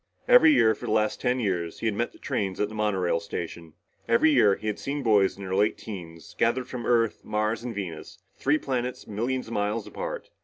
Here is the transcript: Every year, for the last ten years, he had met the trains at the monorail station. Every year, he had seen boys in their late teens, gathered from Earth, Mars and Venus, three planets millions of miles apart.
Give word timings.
Every 0.27 0.51
year, 0.51 0.73
for 0.73 0.87
the 0.87 0.91
last 0.93 1.21
ten 1.21 1.39
years, 1.39 1.81
he 1.81 1.85
had 1.85 1.93
met 1.93 2.11
the 2.11 2.17
trains 2.17 2.59
at 2.59 2.69
the 2.69 2.73
monorail 2.73 3.19
station. 3.19 3.73
Every 4.07 4.31
year, 4.31 4.55
he 4.55 4.65
had 4.65 4.79
seen 4.79 5.03
boys 5.03 5.37
in 5.37 5.43
their 5.43 5.53
late 5.53 5.77
teens, 5.77 6.33
gathered 6.39 6.67
from 6.67 6.87
Earth, 6.87 7.23
Mars 7.23 7.63
and 7.63 7.75
Venus, 7.75 8.17
three 8.35 8.57
planets 8.57 9.05
millions 9.05 9.45
of 9.45 9.53
miles 9.53 9.85
apart. 9.85 10.31